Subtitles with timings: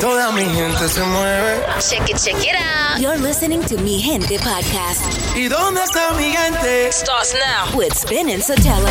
[0.00, 1.60] Toda mi gente se mueve.
[1.78, 3.00] Check it, check it out.
[3.00, 5.02] You're listening to Mi Gente podcast.
[5.36, 6.90] ¿Y dónde está mi gente?
[6.90, 7.78] Starts now.
[7.78, 8.88] With Spin and Sotelo.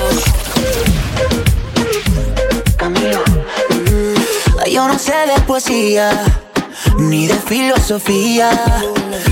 [2.78, 3.24] Camila,
[4.70, 6.12] yo no sé de poesía
[6.98, 8.52] ni de filosofía.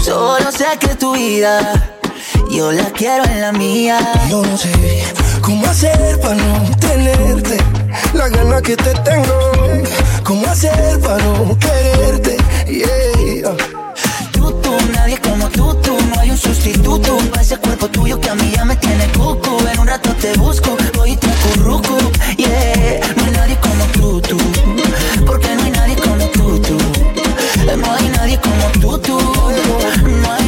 [0.04, 1.96] Solo sé que tu vida
[2.50, 4.00] yo la quiero en la mía.
[4.30, 4.72] Yo no sé
[5.42, 7.79] cómo hacer para no tenerte
[8.14, 9.52] la gana que te tengo.
[10.24, 12.38] Cómo hacer para no quererte.
[12.68, 13.56] Yeah.
[14.32, 15.98] Tú, tú, nadie como tú, tú.
[16.10, 19.58] No hay un sustituto para ese cuerpo tuyo que a mí ya me tiene cucu.
[19.72, 21.98] En un rato te busco, voy y te acurruco.
[22.38, 24.38] Yeah, no hay nadie como tú, tú.
[25.26, 26.78] Porque no hay nadie como tú, tú.
[27.78, 29.20] No hay nadie como tú, tú.
[29.20, 30.39] No hay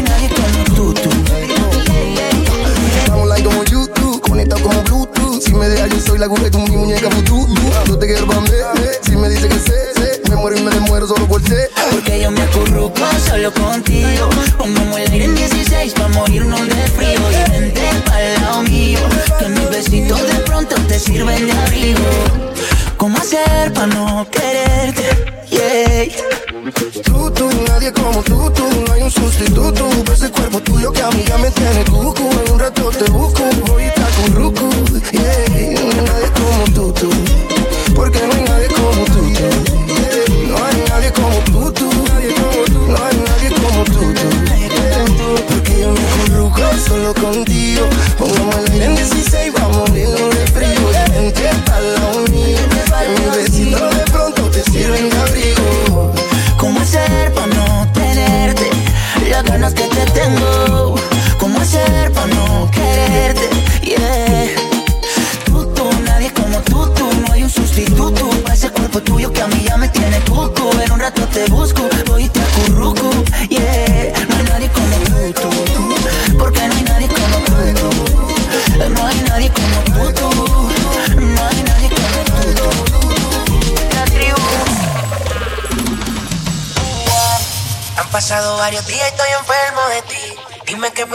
[6.22, 7.48] la aguja de tu mi muñeca futuro.
[7.88, 8.50] Yo te quiero pa' mí,
[9.02, 11.72] Si me dice que sé, sé, me muero y me muero solo por ser.
[11.90, 14.30] Porque yo me acurruco solo contigo.
[14.56, 17.20] Pongamos el aire en 16 pa' morirnos de frío.
[17.32, 19.00] Y vente pa'l lado mío.
[19.40, 22.10] Que mis besitos de pronto te sirven de abrigo.
[22.98, 25.42] ¿Cómo hacer pa' no quererte?
[25.50, 26.06] Yeah.
[27.04, 28.64] Tú, tú, nadie como tú, tú.
[28.86, 29.90] No hay un sustituto.
[30.14, 32.30] Ese cuerpo tuyo que a mí ya me tiene cucu.
[32.46, 33.44] En un rato te busco,
[47.12, 47.51] acurruco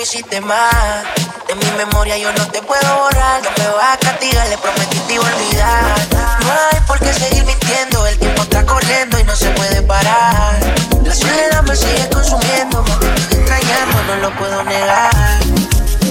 [0.06, 0.40] hiciste.
[0.40, 3.42] De mi memoria yo no te puedo borrar.
[3.42, 6.06] No me vas a castigar, le prometí te iba a olvidar.
[6.44, 8.06] No hay por qué seguir mintiendo.
[8.06, 10.60] El tiempo está corriendo y no se puede parar.
[11.04, 12.84] La soledad me sigue consumiendo.
[12.84, 15.10] Me estoy extrañando, no lo puedo negar.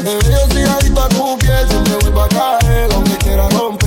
[0.03, 3.84] Bebé, yo soy adicto a tu piel, siempre vuelvo a caer, aunque quiera romper.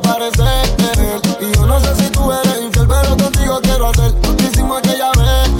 [0.00, 1.20] Desaparecer.
[1.40, 4.78] Y yo no sé si tú eres infiel, pero contigo quiero hacer lo que hicimos
[4.78, 5.50] aquella vez.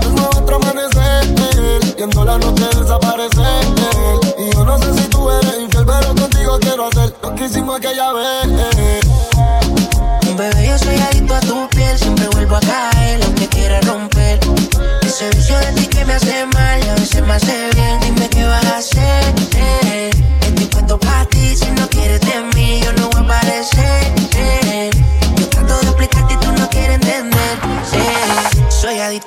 [0.00, 3.64] Tengo otro amanecer, viendo la noche desaparecer.
[4.38, 7.76] Y yo no sé si tú eres infiel, pero contigo quiero hacer lo que hicimos
[7.76, 8.46] aquella vez.
[10.36, 14.38] Bebé, yo soy adicto a tu piel, siempre vuelvo a caer, lo que quiera romper.
[15.02, 18.05] Ese vicio de ti que me hace mal y a veces me hace bien,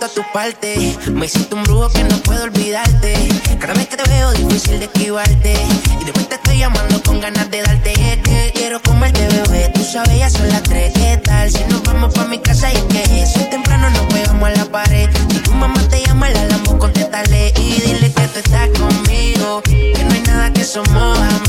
[0.05, 3.13] a tu parte, me hiciste un brujo que no puedo olvidarte.
[3.59, 5.53] Cada vez que te veo, difícil de esquivarte.
[6.01, 7.91] Y después te estoy llamando con ganas de darte.
[7.91, 9.71] Es que quiero comerte, bebé.
[9.73, 10.93] Tú sabes, ya son las tres.
[10.93, 11.51] ¿Qué tal?
[11.51, 14.65] Si nos vamos pa' mi casa y que eso es temprano, nos pegamos a la
[14.65, 15.09] pared.
[15.31, 19.61] Si tu mamá te llama, la lambo, contéstale y dile que tú estás conmigo.
[19.63, 21.48] Que no hay nada que somos amigos.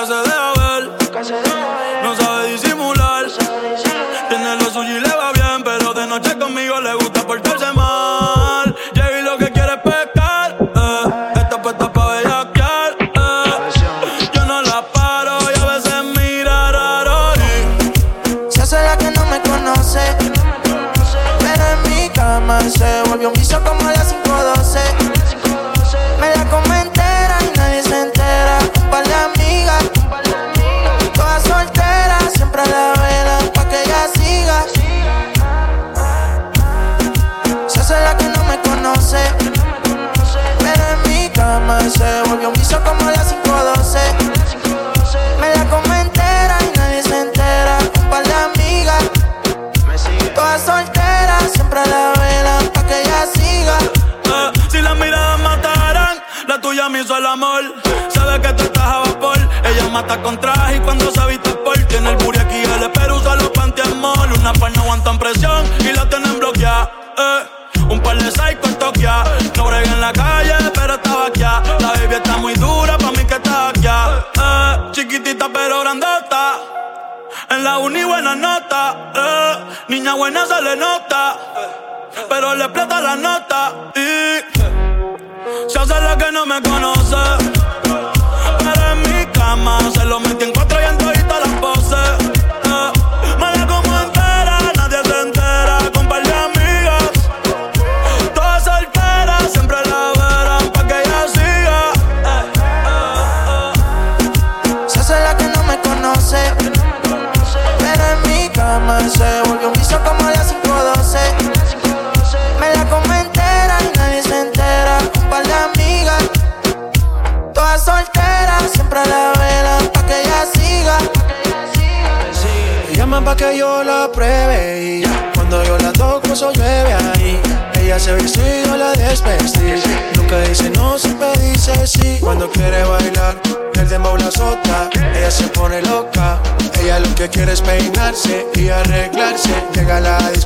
[0.00, 1.59] Nunca se deja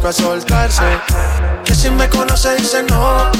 [0.04, 0.82] para soltarse.
[1.64, 3.33] Que si me conoce dice no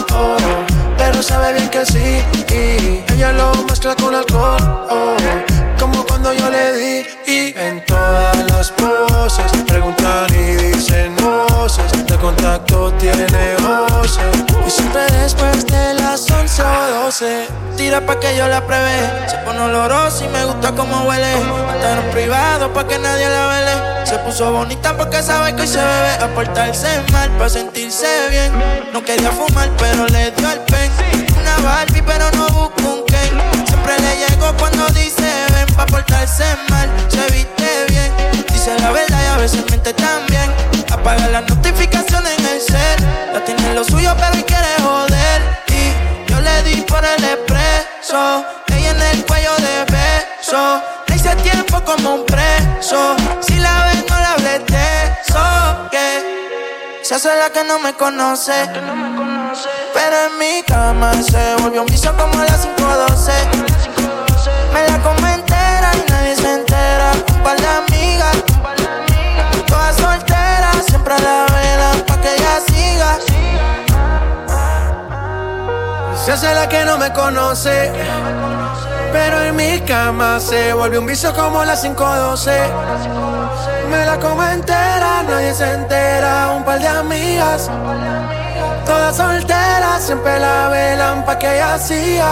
[24.35, 28.51] puso bonita porque sabe que hoy se bebe a portarse mal para sentirse bien.
[28.93, 30.91] No quería fumar, pero le dio al pen.
[31.41, 33.31] Una Barbie, pero no busco un Ken.
[33.65, 36.91] Siempre le llego cuando dice ven pa' portarse mal.
[37.09, 38.13] Se viste bien,
[38.53, 40.51] dice la verdad y a veces miente también.
[40.91, 42.99] Apaga las notificaciones en el cel.
[43.35, 45.43] Ya tiene lo suyo, pero hoy quiere joder.
[45.69, 48.45] Y yo le di por el expreso.
[48.67, 50.83] Ella en el cuello de beso.
[51.07, 52.44] Le hice tiempo como un preso.
[57.25, 58.53] esa es la que no me conoce.
[59.95, 63.33] Pero en mi cama se volvió un piso como a las 512.
[64.75, 67.13] Me la come entera y nadie se entera.
[67.35, 68.37] Un par de amigas,
[69.67, 73.19] todas solteras, siempre a la vela, pa' que ella siga.
[76.27, 77.91] Se hace la que no me conoce.
[79.13, 85.23] Pero en mi cama se volvió un vicio como la 512 me la como entera,
[85.29, 86.53] nadie se entera.
[86.57, 87.71] Un par de amigas,
[88.87, 92.31] todas solteras, siempre la velan pa' que ella hacía.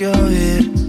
[0.00, 0.79] que oír.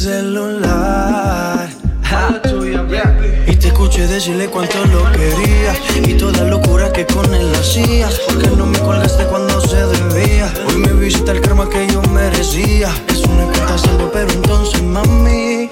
[0.00, 1.68] celular.
[3.46, 5.74] Y te escuché decirle cuánto lo quería
[6.06, 8.18] y toda locura que con él hacías.
[8.26, 10.50] Porque no me colgaste cuando se debía.
[10.68, 12.88] Hoy me visita el karma que yo merecía.
[13.08, 15.68] Es una carta salvo, pero entonces mami.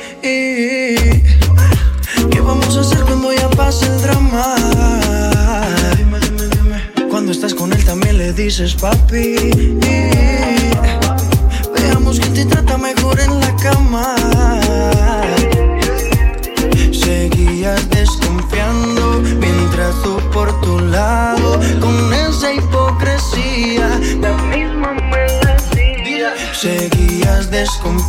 [2.30, 4.56] ¿Qué vamos a hacer cuando ya pase el drama?
[7.08, 9.78] Cuando estás con él también le dices papi.
[27.68, 28.07] Seguías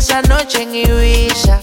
[0.00, 1.60] esa noche en Ibiza.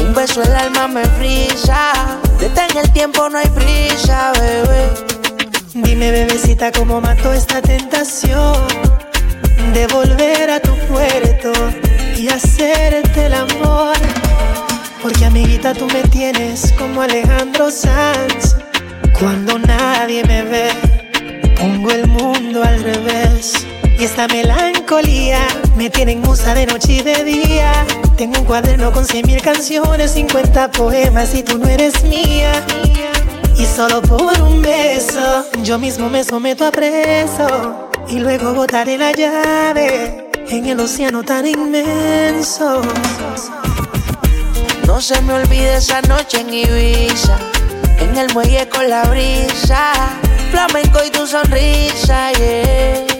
[0.00, 1.92] Un beso el alma me frisa.
[2.38, 4.84] Detén el tiempo, no hay prisa, bebé.
[5.72, 8.68] Dime, bebecita, cómo mató esta tentación
[9.72, 11.52] de volver a tu puerto
[12.18, 13.96] y hacerte el amor.
[15.02, 18.56] Porque, amiguita, tú me tienes como Alejandro Sanz.
[19.18, 20.68] Cuando nadie me ve,
[21.58, 23.66] pongo el mundo al revés.
[24.00, 27.84] Y esta melancolía me tiene en musa de noche y de día.
[28.16, 32.64] Tengo un cuaderno con cien mil canciones, 50 poemas y tú no eres mía.
[33.58, 37.90] Y solo por un beso, yo mismo me someto a preso.
[38.08, 42.80] Y luego botaré la llave en el océano tan inmenso.
[44.86, 47.36] No se me olvide esa noche en Ibiza.
[47.98, 49.92] En el muelle con la brisa.
[50.50, 53.19] Flamenco y tu sonrisa, yeah.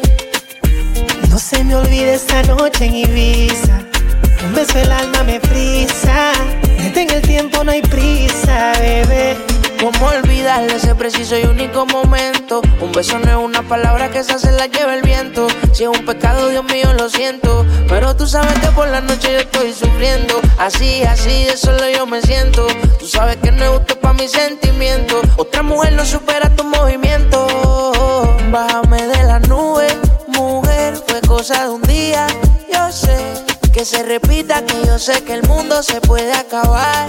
[1.41, 3.79] Se me olvide esa noche en Ibiza.
[4.45, 6.33] Un beso el alma me frisa.
[6.83, 9.39] Detén el tiempo, no hay prisa, bebé.
[9.81, 12.61] ¿Cómo olvidar ese preciso y único momento?
[12.81, 15.47] Un beso no es una palabra que se la lleva el viento.
[15.73, 17.65] Si es un pecado, Dios mío, lo siento.
[17.89, 20.39] Pero tú sabes que por la noche yo estoy sufriendo.
[20.59, 22.67] Así, así, de solo yo me siento.
[22.99, 25.23] Tú sabes que no es justo para mis sentimientos.
[25.37, 27.47] Otra mujer no supera tu movimiento.
[28.51, 29.87] Bájame de la nube,
[31.41, 32.27] cosa de un día.
[32.71, 33.17] Yo sé
[33.73, 37.07] que se repita, que yo sé que el mundo se puede acabar.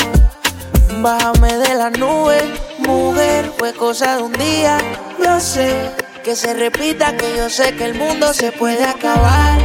[1.01, 2.39] Bájame de la nube,
[2.77, 4.77] mujer, fue cosa de un día.
[5.21, 5.91] Yo sé
[6.23, 9.59] que se repita, que yo sé que el mundo se puede acabar.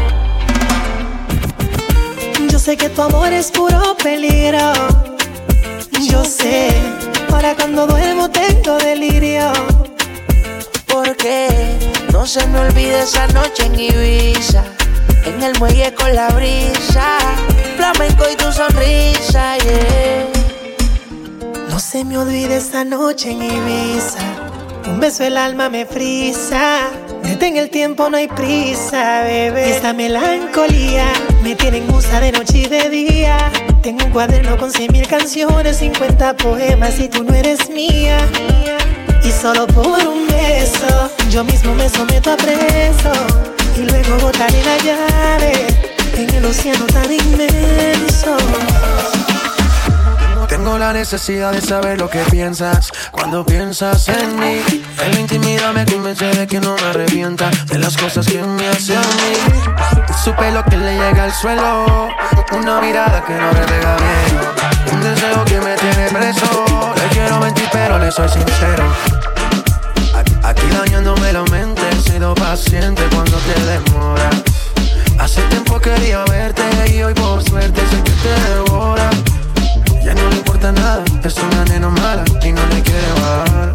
[2.51, 4.73] Yo sé que tu amor es puro peligro.
[6.11, 6.71] Yo sé,
[7.33, 9.53] ahora cuando duermo tengo delirio.
[12.11, 14.65] No se me olvide esa noche en Ibiza.
[15.27, 17.19] En el muelle con la brisa.
[17.77, 20.27] Flamenco y tu sonrisa, yeah.
[21.69, 24.21] No se me olvide esa noche en Ibiza.
[24.87, 26.89] Un beso el alma me frisa.
[27.23, 29.77] Detén el tiempo, no hay prisa, bebé.
[29.77, 31.13] Esta melancolía
[31.43, 33.53] me tiene en musa de noche y de día.
[33.83, 38.17] Tengo un cuaderno con cien mil canciones, 50 poemas y tú no eres mía.
[39.27, 43.13] Y solo por un beso, yo mismo me someto a preso.
[43.77, 45.67] Y luego botaré la llave
[46.17, 48.37] en el océano tan inmenso.
[50.49, 54.61] Tengo la necesidad de saber lo que piensas cuando piensas en mí.
[55.05, 58.97] En intimidad me convence de que no me arrepienta de las cosas que me hace
[58.97, 60.15] a mí.
[60.23, 62.09] Supe lo que le llega al suelo,
[62.53, 66.65] una mirada que no me pega bien, un deseo que me tiene preso.
[66.95, 69.16] Le quiero mentir, pero le soy sincero.
[70.77, 74.29] Dañándome la mente, he sido paciente cuando te demora.
[75.19, 76.63] Hace tiempo quería verte
[76.95, 79.09] y hoy por suerte sé que te devora.
[80.05, 83.75] Ya no le importa nada, es una nena mala y no le quiere bajar.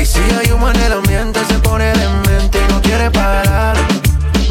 [0.00, 1.92] Y si hay humo en el ambiente, se pone
[2.26, 3.76] mente y no quiere parar.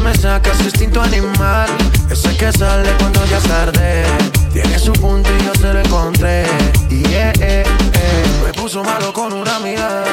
[0.02, 1.68] Me saca su instinto animal,
[2.10, 4.04] ese que sale cuando ya es tarde.
[4.50, 6.46] Tiene su punto y yo se lo encontré.
[6.88, 8.24] Y eh, eh, eh.
[8.46, 10.04] me puso malo con una mirada.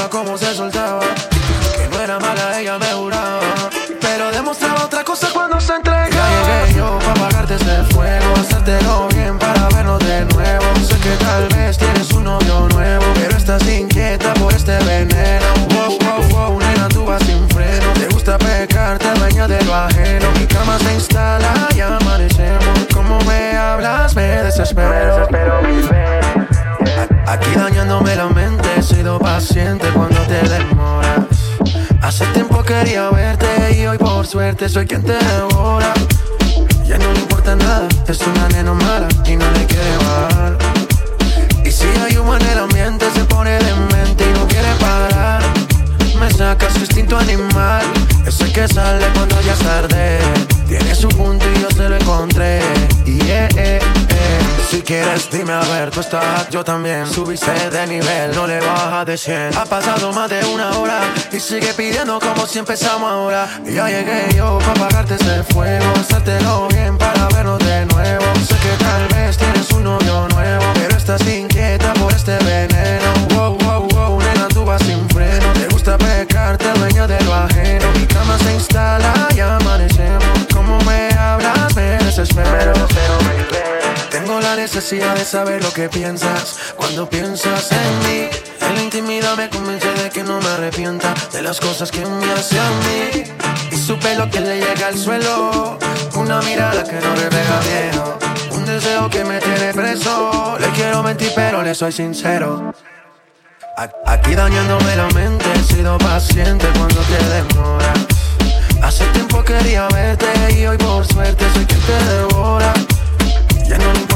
[0.00, 1.00] Diabla como se soltaba.
[1.76, 3.40] Que no era mala, ella me juraba.
[4.00, 6.10] Pero demostraba otra cosa cuando se entregaba.
[6.10, 10.64] Ya llegué yo para apagarte ese fuego, hacértelo bien para vernos de nuevo.
[10.88, 15.46] Sé que tal vez tienes un novio nuevo, pero estás inquieta por este veneno.
[15.74, 17.92] Wow, wow, wow, nena, tú vas sin freno.
[17.94, 20.30] Te gusta pecar, te dueña de lo ajeno.
[20.38, 22.86] Mi cama se instala y amanecemos.
[22.94, 24.88] Como me hablas, me desespero.
[24.88, 26.39] Me desespero
[27.30, 31.26] Aquí dañándome la mente, he sido paciente cuando te demoras.
[32.02, 33.46] Hace tiempo quería verte
[33.78, 35.94] y hoy por suerte soy quien te devora.
[36.84, 40.58] Ya no le importa nada, es una nena mala y no le quiere bajar.
[41.64, 45.40] Y si hay humo en el ambiente, se pone demente y no quiere parar.
[46.18, 47.84] Me saca su instinto animal,
[48.26, 50.59] ese que sale cuando ya es tarde.
[50.70, 52.60] Tiene su punto y yo se lo encontré.
[53.04, 53.80] Y eh, eh.
[54.70, 57.08] Si quieres, dime a ver, tú estás, yo también.
[57.08, 59.56] Subiste de nivel, no le bajas de 100.
[59.56, 61.00] Ha pasado más de una hora
[61.32, 63.48] y sigue pidiendo como si empezamos ahora.
[63.64, 68.24] Ya llegué yo para apagarte ese fuego, hacértelo bien para vernos de nuevo.
[68.46, 73.49] Sé que tal vez tienes un novio nuevo, pero estás inquieta por este veneno.
[84.90, 88.28] Necesidad de saber lo que piensas cuando piensas en mí.
[88.60, 92.32] En la intimidad me convence de que no me arrepienta de las cosas que me
[92.32, 93.22] hace a mí.
[93.70, 95.78] Y supe lo que le llega al suelo.
[96.16, 98.18] Una mirada que no refleja viejo.
[98.50, 100.56] Un deseo que me tiene preso.
[100.58, 102.74] Le quiero mentir, pero le soy sincero.
[104.06, 107.98] Aquí dañándome la mente, he sido paciente cuando te demoras.
[108.82, 112.74] Hace tiempo quería verte y hoy por suerte soy quien te devora.
[113.68, 114.09] Ya no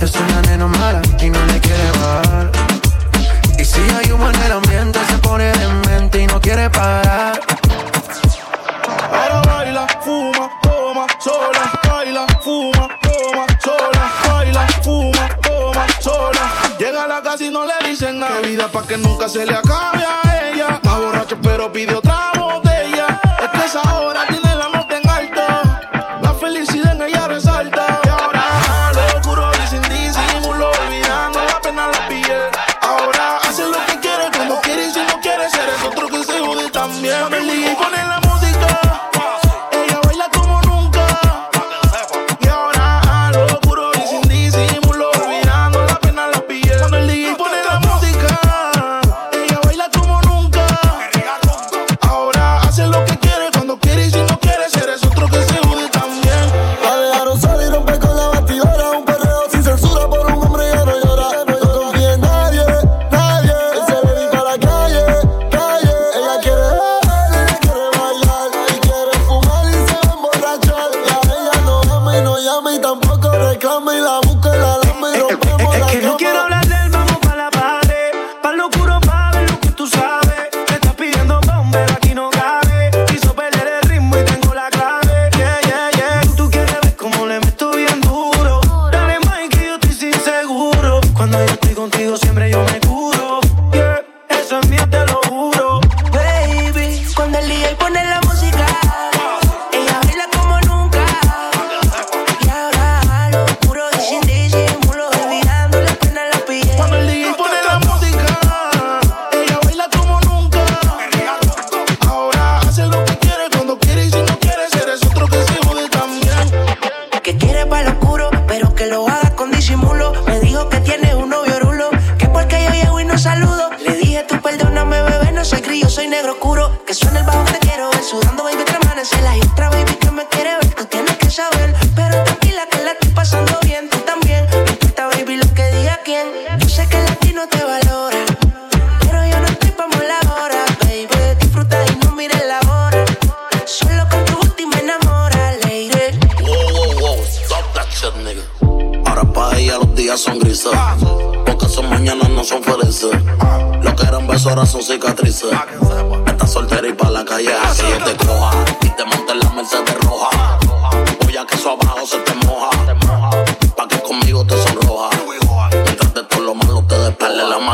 [0.00, 2.50] es una nena mala y no le quiere bajar.
[3.58, 7.40] Y si hay humo en el ambiente, se pone demente y no quiere parar.
[9.12, 11.80] Ahora baila, fuma, toma, sola.
[11.88, 14.12] Baila, fuma, toma, sola.
[14.28, 16.52] Baila, fuma, toma, sola.
[16.78, 18.40] Llega a la casa y no le dicen nada.
[18.40, 20.68] Vida pa' que nunca se le acabe a ella.
[20.76, 23.20] Está borracho pero pide otra botella.
[23.42, 24.26] Es que esa hora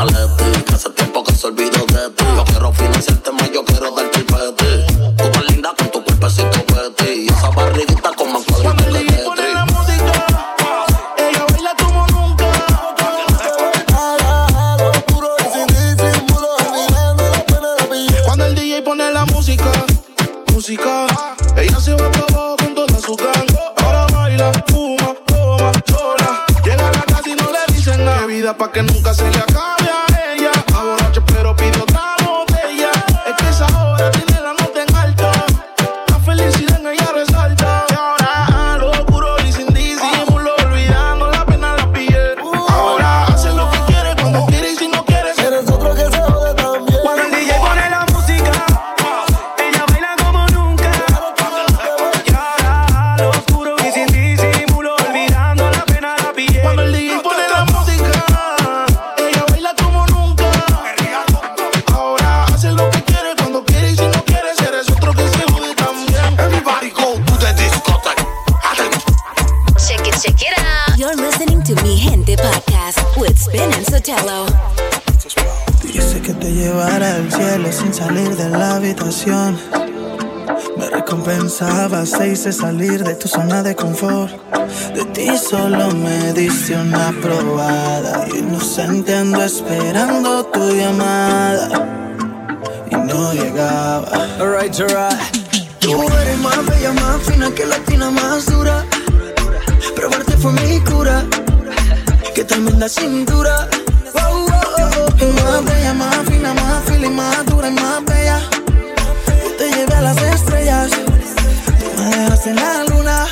[0.05, 0.50] despele la
[82.41, 84.31] hice salir de tu zona de confort.
[84.95, 88.25] De ti solo me diste una probada.
[88.35, 91.69] Inocente ando esperando tu llamada.
[92.89, 94.07] Y no llegaba.
[94.39, 95.19] Alright, alright.
[95.81, 98.85] Tú eres más bella, más fina que latina, más dura.
[99.95, 101.23] Probarte fue mi cura.
[102.33, 103.69] Qué tremenda cintura.
[104.15, 105.43] Oh, oh, oh.
[105.43, 108.39] Más bella, más fina, más fila y más dura y más bella.
[109.27, 111.10] Yo te llevé a las estrellas.
[112.11, 113.27] Dejaste en la luna.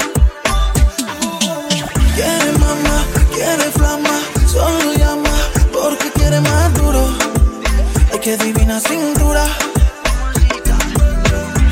[2.15, 4.19] Quiere mamá, quiere flama.
[4.47, 5.29] Solo llama
[5.73, 7.07] porque quiere más duro.
[8.13, 9.45] Ay, qué divina cintura.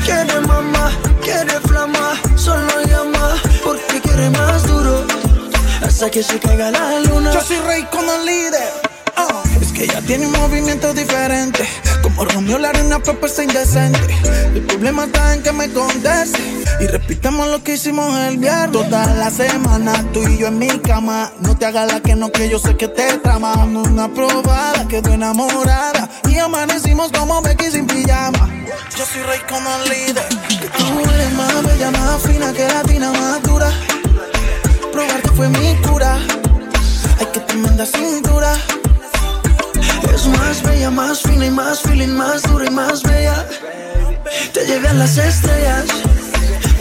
[0.04, 0.90] Quiere mamá,
[1.22, 2.12] quiere flama.
[2.36, 5.06] Solo llama porque quiere más duro.
[5.86, 7.32] Hasta que se caiga la luna.
[7.32, 8.68] Yo soy rey como líder.
[9.16, 9.42] ah.
[9.60, 11.66] Es que ella tiene un movimiento diferente.
[12.02, 13.98] Como Romeo la arena, Pepe está indecente.
[14.54, 16.57] El problema está en que me conteste.
[16.80, 18.70] Y repitamos lo que hicimos el viernes.
[18.70, 21.32] Toda la semana, tú y yo en mi cama.
[21.40, 23.54] No te hagas la que no, que yo sé que te trama.
[23.64, 26.08] Una probada, quedó enamorada.
[26.28, 28.48] Y amanecimos como Becky sin pijama.
[28.96, 30.28] Yo soy rey como líder.
[30.48, 33.72] Que tú eres más bella, más fina que latina, más dura.
[34.92, 36.18] Probarte fue mi cura.
[37.18, 38.52] Ay, que tremenda cintura.
[40.14, 43.46] Es más bella, más fina y más feeling, más dura y más bella.
[44.52, 45.84] Te llevé a las estrellas.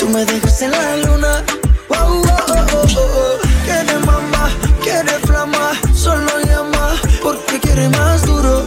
[0.08, 1.44] Tú me dejas en la luna.
[1.90, 3.38] Oh, oh, oh, oh, oh.
[3.66, 4.50] Quiere mamá,
[4.82, 5.74] quiere flama.
[5.94, 8.66] Solo llama porque quiere más duro.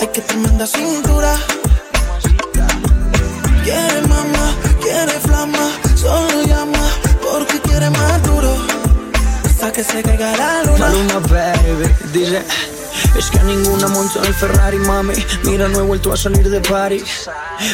[0.00, 1.34] Ay, que tremenda cintura.
[3.62, 5.70] Quiere mamá, quiere flama.
[5.94, 6.82] Solo llama
[7.20, 8.56] porque quiere más duro.
[9.44, 10.78] Hasta que se caiga la luna.
[10.78, 12.42] Maluma, baby, dice
[13.18, 16.48] Es que a ninguna montó en el Ferrari, mami Mira, no he vuelto a salir
[16.48, 17.02] de party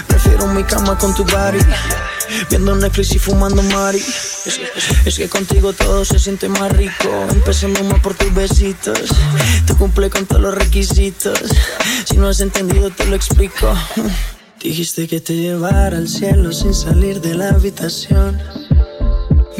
[0.06, 1.58] Prefiero mi cama con tu body
[2.50, 4.02] Viendo Netflix y fumando mari
[5.04, 8.98] es, que contigo todo se siente más rico Empezando más por tus besitos
[9.66, 11.38] Tú cumple con todos los requisitos
[12.04, 13.72] Si no has entendido te lo explico
[14.60, 18.40] Dijiste que te llevara al cielo sin salir de la habitación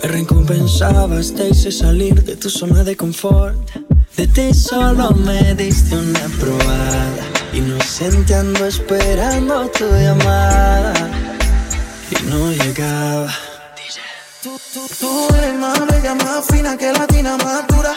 [0.05, 3.57] me recompensabas, te hice salir de tu zona de confort.
[4.17, 7.25] De ti solo me diste una probada.
[7.55, 11.14] Inocente ando esperando tu llamada.
[12.11, 13.33] Y no llegaba.
[14.43, 17.95] Tú, tú, tú eres más bella, más fina que latina, más dura.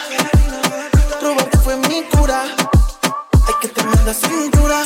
[1.20, 2.44] Probarte fue mi cura.
[3.46, 4.82] Ay, que tremenda cintura.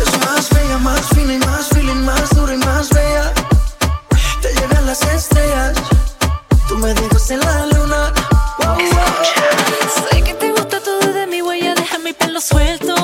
[0.00, 3.32] Es más bella, más fina y más feeling, más dura y más bella.
[4.42, 5.76] Te llevé a las estrellas.
[6.68, 8.12] Tú me dejas en la luna.
[8.58, 10.10] Wow, wow.
[10.10, 12.95] Sé que te gusta todo de mi huella, deja mi pelo suelto.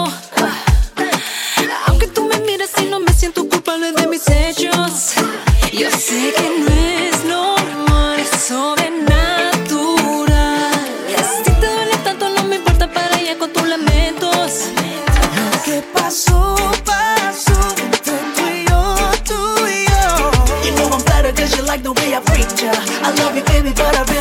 [4.13, 5.15] mis hechos.
[5.73, 9.41] Yo sé que no es normal, es sobrenatural.
[11.35, 14.69] Si te duele tanto, no me importa para ella con tus lamentos.
[15.39, 17.59] Lo que pasó, pasó.
[17.83, 18.81] Entre tú y yo,
[19.25, 20.31] tú y yo.
[20.63, 22.73] You know I'm better cause you like the way I preach ya.
[23.03, 24.12] I love you, baby, but I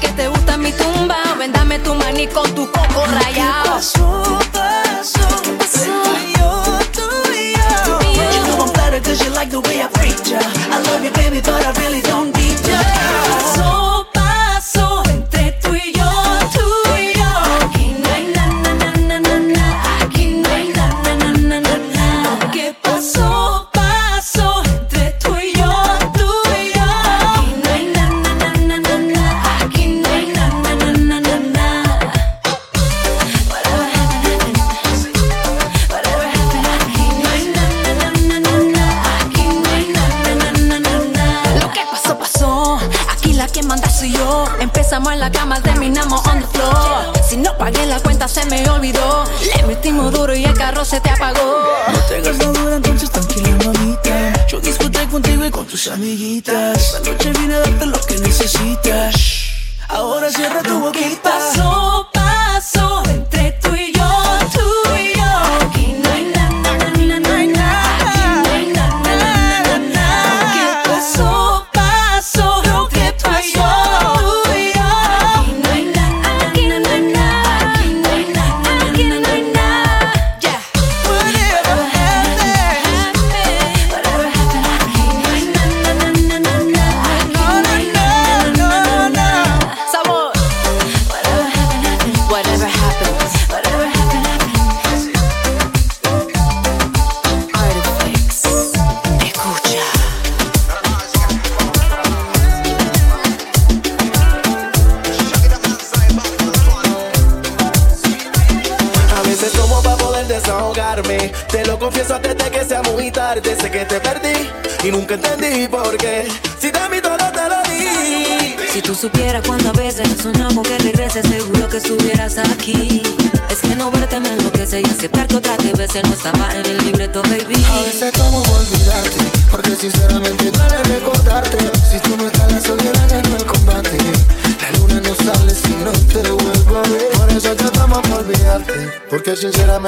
[0.00, 1.16] que te gusta mi tumba.
[1.38, 3.49] vendame tu maní con tu coco rayado.
[55.90, 56.29] Amiga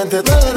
[0.05, 0.52] mente todo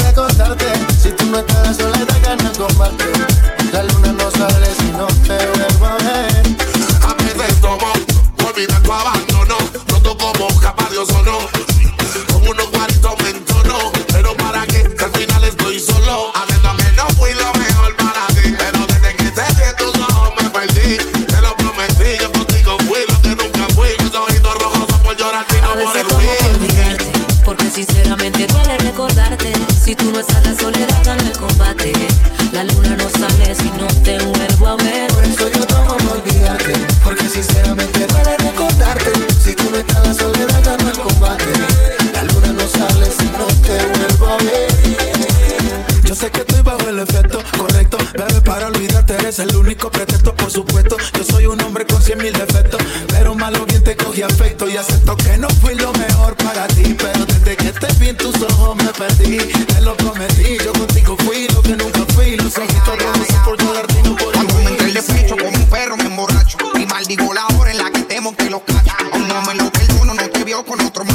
[48.95, 50.95] trate eres el único pretexto, por supuesto.
[51.17, 54.77] Yo soy un hombre con cien mil defectos, pero malo bien te cogí afecto y
[54.77, 56.95] acepto que no fui lo mejor para ti.
[56.97, 60.57] Pero desde que te vi en tus ojos me perdí, te lo prometí.
[60.63, 64.53] Yo contigo fui lo que nunca fui, los ojitos rojos por tu darte por Cuando
[64.55, 67.91] me entré el despecho como un perro me emborracho y maldigo la hora en la
[67.91, 68.91] que temo que lo cacho.
[69.11, 71.14] Aún no me lo perdono, no te veo con otro más.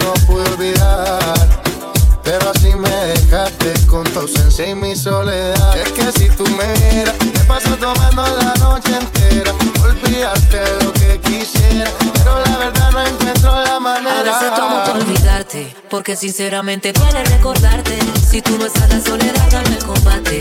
[4.21, 5.77] ausencia y mi soledad.
[5.77, 9.51] Es que si tú me vieras, me paso tomando la noche entera.
[9.83, 14.19] Olvidarte lo que quisiera, pero la verdad no encuentro la manera.
[14.19, 17.97] A veces tomo por olvidarte, porque sinceramente duele recordarte.
[18.29, 20.39] Si tú no estás, la soledad gana el combate.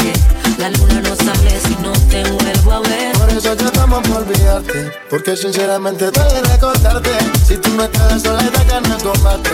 [0.59, 3.13] La luna no sale si no te vuelvo a ver.
[3.17, 7.11] Por eso yo tomo por olvidarte, porque sinceramente duele recordarte.
[7.47, 9.51] Si tú no estás, la soledad gana el combate.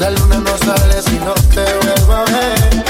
[0.00, 2.81] La luna no sale si no te vuelvo a ver.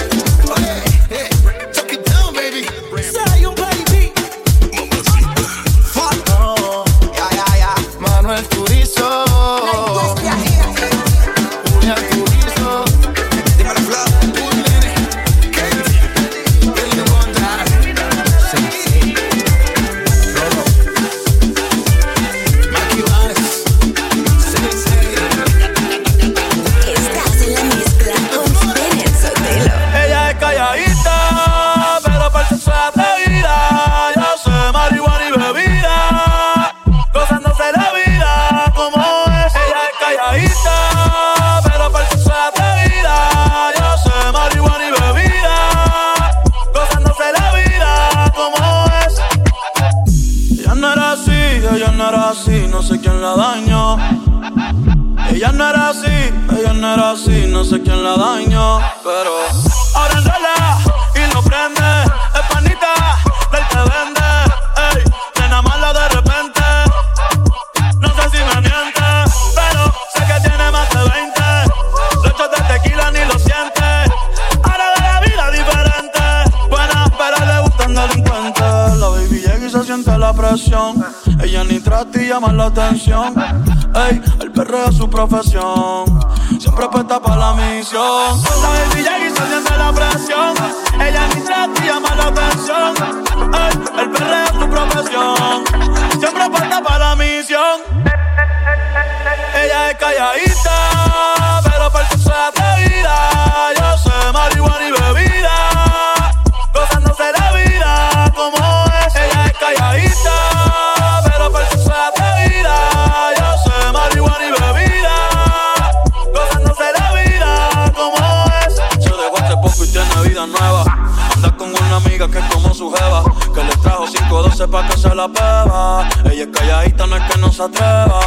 [127.63, 128.22] se atreva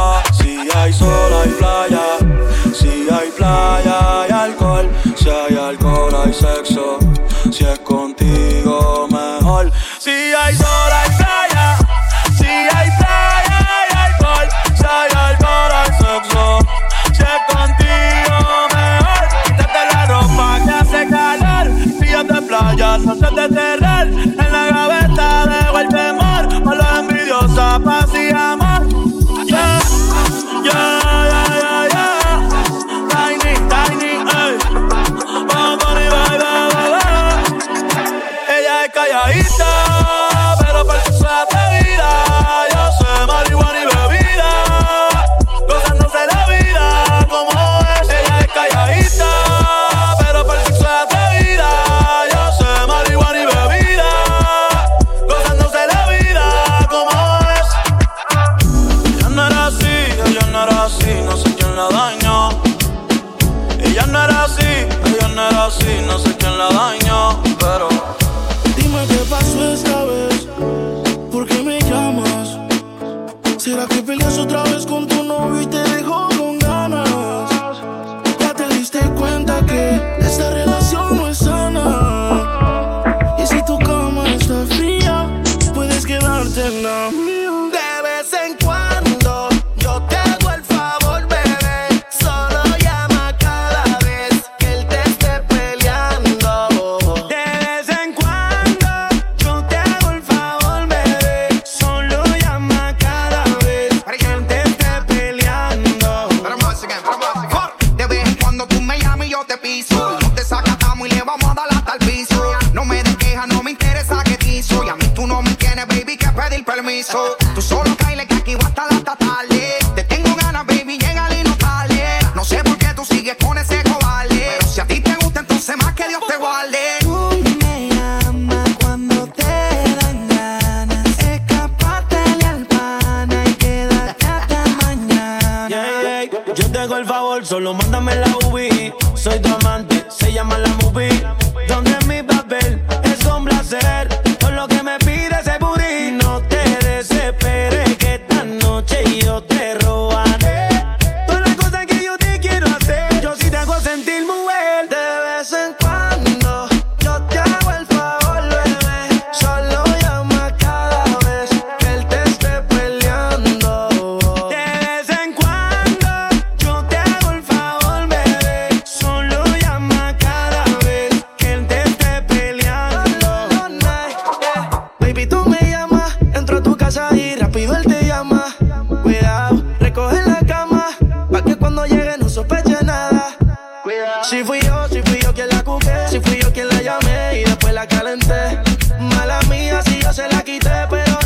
[184.28, 187.42] Si fui yo, si fui yo quien la cuqué, si fui yo quien la llamé
[187.42, 188.58] y después la calenté.
[188.98, 191.25] Mala mía, si yo se la quité, pero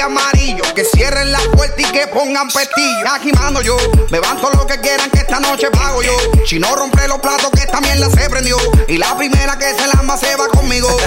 [0.00, 0.62] Amarillo.
[0.74, 3.08] Que cierren la puerta y que pongan pestillo.
[3.08, 3.76] Agimando yo,
[4.10, 6.12] me van todo lo que quieran, que esta noche pago yo.
[6.46, 8.56] Si no rompe los platos, que esta mierda se prendió.
[8.86, 10.88] Y la primera que se lamba se va conmigo.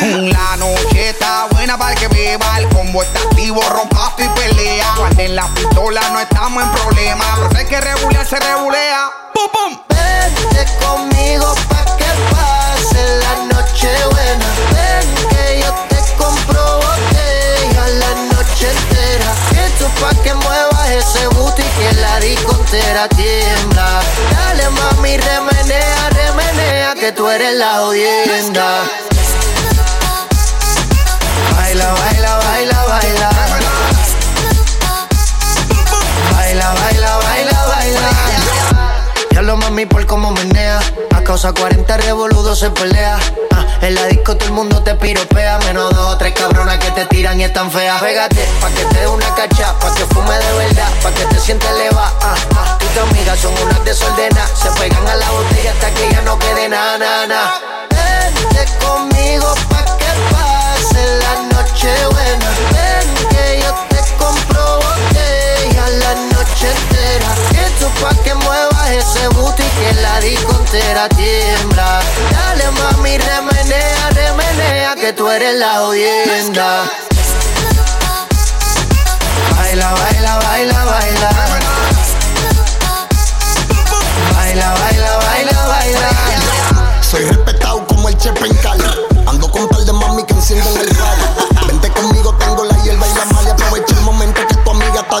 [0.00, 2.58] La noche está buena para el que beba.
[2.58, 4.94] El combo está activo, rompazo y pelea.
[4.96, 7.24] Cuando en la pistola no estamos en problema.
[7.48, 9.10] Pero hay que regular, se regulea.
[9.34, 9.78] ¡Pum, pum!
[9.88, 11.85] Vente conmigo pa'
[22.96, 24.00] discontera tiembla.
[24.30, 28.84] Dale mami, remenea, remenea, que tú eres la jodienda.
[31.56, 33.30] Baila, baila, baila, baila.
[36.32, 38.10] Baila, baila, baila, baila.
[39.32, 40.80] Ya lo mami por cómo menea.
[41.36, 43.18] A causa 40 revoludos se pelea.
[43.52, 45.58] Ah, en la disco todo el mundo te piropea.
[45.66, 48.00] Menos dos o tres cabronas que te tiran y están feas.
[48.00, 51.38] Pégate pa' que te dé una cacha, pa' que fume de verdad, pa' que te
[51.38, 52.10] sientes eleva.
[52.22, 54.50] Ah, ah, tú y tu amiga son unas desordenadas.
[54.58, 57.60] Se pegan a la botella hasta que ya no quede nada, nada.
[57.90, 62.50] Vente conmigo pa' que pase la noche buena.
[62.72, 67.28] Ven que yo te compro botella la noche entera.
[67.66, 68.32] Esto pa' que
[68.86, 72.00] muevas ese booty que la discontera tiembla.
[72.30, 76.84] Dale mami, remenea, remenea, que tú eres la jodienda.
[79.56, 81.30] Baila, baila, baila, baila.
[84.34, 87.02] Baila, baila, baila, baila.
[87.02, 88.84] Soy respetado como el Chepe en Cali.
[89.26, 91.24] Ando con par de mami que encienden el radio.
[91.66, 93.52] Vente conmigo, tengo la hierba y la malla.
[93.52, 94.55] Aprovecha el momento que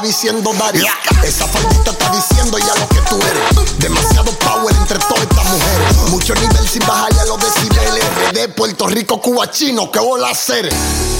[0.00, 0.84] diciendo Dari.
[1.22, 3.78] Esa faldita está diciendo ya lo que tú eres.
[3.78, 5.96] Demasiado power entre todas estas mujeres.
[6.10, 8.04] Mucho nivel sin bajarle a los decibeles.
[8.32, 10.68] De Puerto Rico, Cuba, chino, ¿qué voy a hacer?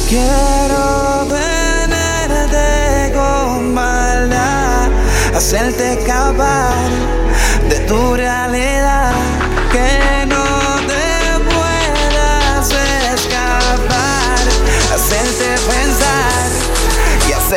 [0.08, 4.88] Quiero tenerte con maldad,
[5.34, 6.90] hacerte escapar
[7.68, 8.85] de tu realidad,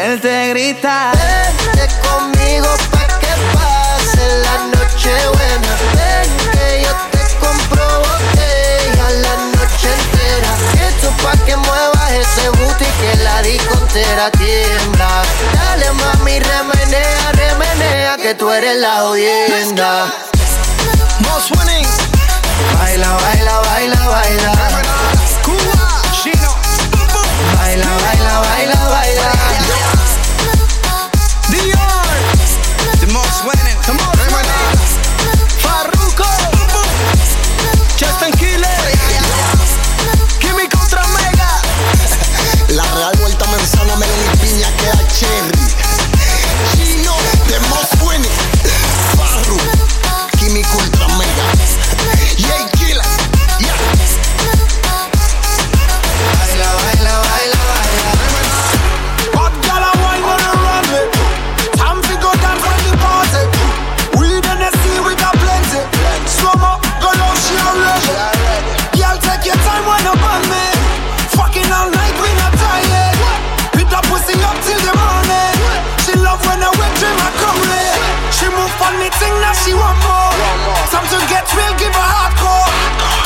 [0.10, 1.16] y hacerte gritar.
[1.18, 5.72] Vente conmigo pa' que pase la noche buena.
[5.97, 10.51] Ven que yo te compro botella la noche entera.
[10.88, 15.22] Esto pa' que muevas ese booty que la discontera tiembla.
[15.53, 20.07] Dale mami, remenea, remenea, que tú eres la jodienda.
[21.20, 21.88] Most winning.
[22.80, 24.53] Baila, baila, baila, baila.
[25.43, 26.55] Cuba, chino.
[27.57, 29.09] Baila, baila, baila, baila.
[79.70, 80.34] She want more.
[80.89, 82.74] Time to get real, give her hardcore.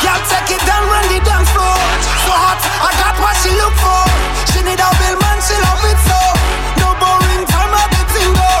[0.04, 1.80] Girl, take it down, run the dance floor.
[2.28, 4.04] So hot, I got what she look for.
[4.52, 6.20] She need a bill man, she love it so.
[6.84, 8.52] No boring time at the tingo.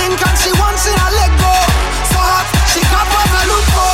[0.00, 1.52] Lincoln, she wants it, I let go.
[2.08, 3.92] So hot, she got what I look for.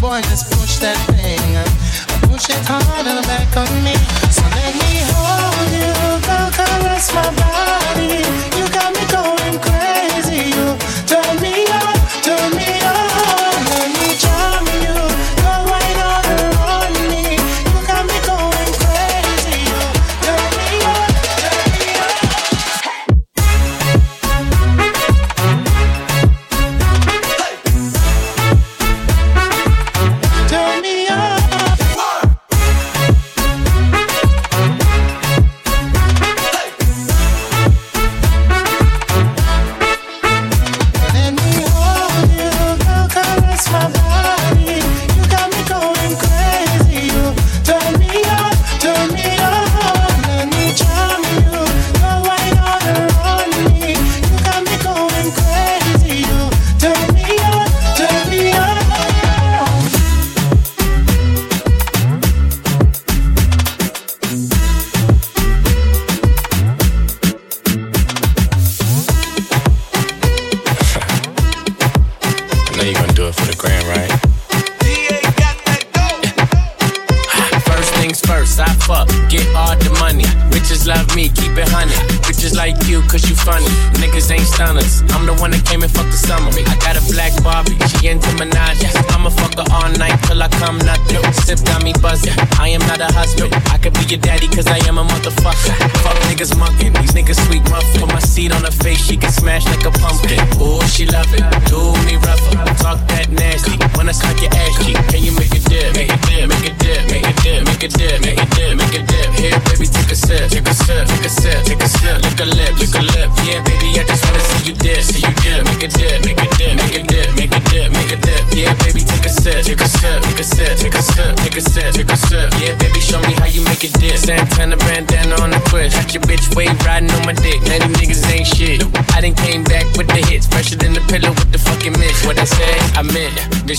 [0.00, 1.54] Boy, just push that thing.
[2.28, 3.94] Push it harder back on me.
[4.30, 5.92] So let me hold you,
[7.14, 8.24] my body.
[8.58, 9.81] You got me going crazy.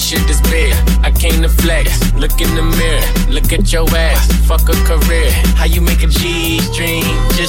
[0.04, 0.74] shit is big.
[1.02, 1.88] I came to flex.
[2.14, 3.32] Look in the mirror.
[3.32, 4.28] Look at your ass.
[4.48, 5.32] Fuck a career.
[5.56, 7.03] How you make a G dream?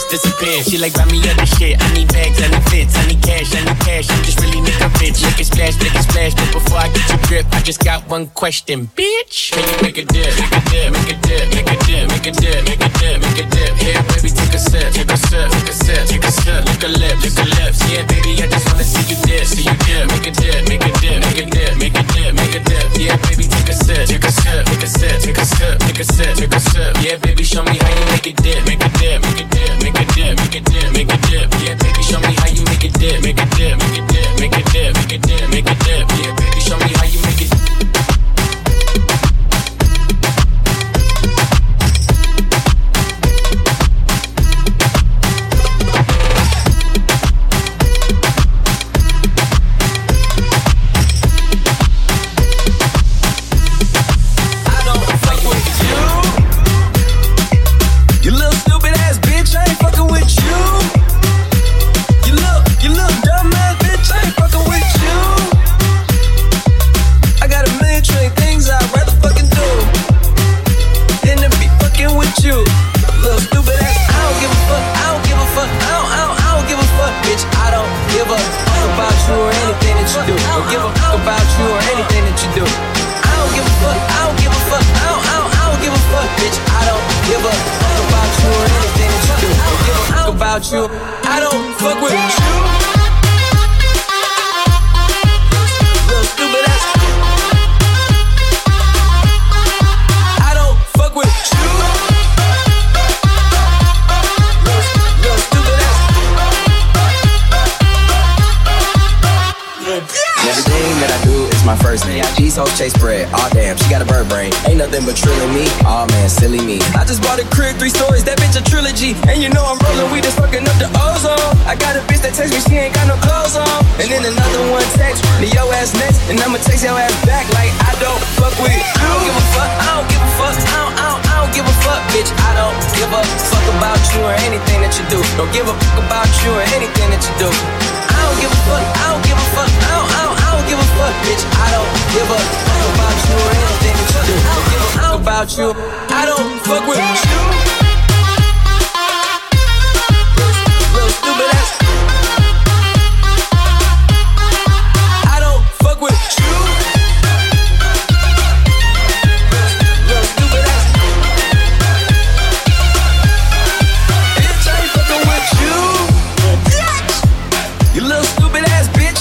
[0.09, 0.65] just disappeared.
[0.67, 1.81] She like, buy me other shit.
[1.81, 4.11] I need bags, I need fits, I need cash, I need cash.
[4.11, 5.23] I just really need a bitch.
[5.23, 6.35] Make it splash, make it splash.
[6.35, 9.55] But before I get your grip, I just got one question, bitch.
[9.57, 12.27] Make it, make a dip, make a dip, make a dip, make a dip, make
[12.27, 13.73] a dip, make a dip, make a dip.
[13.77, 16.61] Here, baby, take a sip, take a sip, take a sip, take a sip.
[16.65, 17.79] Lick a lip, lick a lips.
[17.89, 20.05] Yeah, baby, I just wanna see you dip, see you dip.
[20.11, 22.87] Make a dip, make a dip, make a dip, make a dip, make a dip.
[22.99, 26.01] Yeah, baby, take a sip, take a sip, take a sip, take a sip, take
[26.01, 26.93] a sip, take a sip.
[27.01, 29.54] Yeah, baby, show me how you make it dip, make a dip, make a dip
[30.55, 31.75] make it dip, make it dip, yeah.
[31.75, 34.14] Baby, show me how you make it dip, make it dip, make it dip.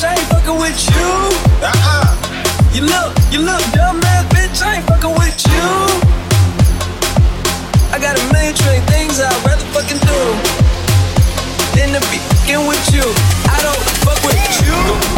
[0.04, 1.10] ain't fucking with you.
[1.64, 2.08] Uh-uh.
[2.74, 5.68] You look, you look dumb, ass bitch, I ain't fucking with you.
[7.94, 10.20] I got a million trillion things I'd rather fucking do
[11.76, 13.06] than to be fucking with you.
[13.48, 15.13] I don't fuck with you.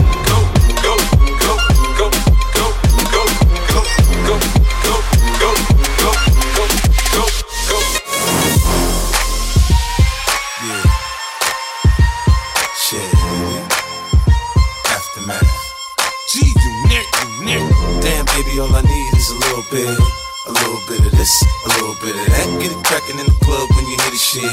[24.35, 24.43] Shit.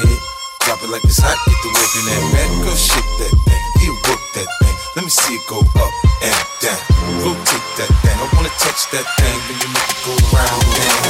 [0.63, 2.47] Drop it like it's hot, get the work in that back.
[2.63, 3.63] Girl, shake that thing.
[3.83, 4.75] He work that thing.
[4.95, 6.79] Let me see it go up and down.
[7.19, 8.15] Rotate that thing.
[8.15, 9.35] I wanna touch that thing.
[9.43, 11.02] Then you make it go round and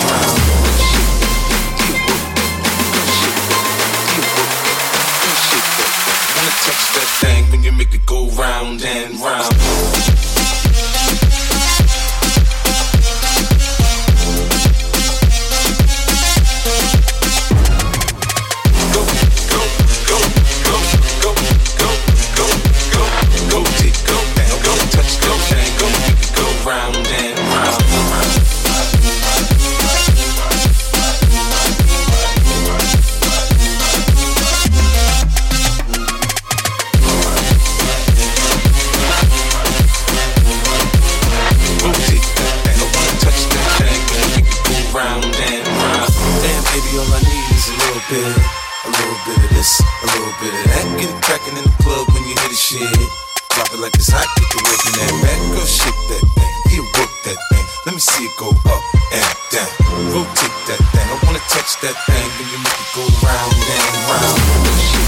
[52.73, 53.09] shit.
[53.53, 55.39] Drop it like it's hot, get you working that back.
[55.53, 57.65] Girl, shake that thing, he work that thing.
[57.85, 59.69] Let me see it go up and down.
[60.09, 63.93] Rotate that thing, I wanna touch that thing, then you make it go round and
[64.09, 65.02] round.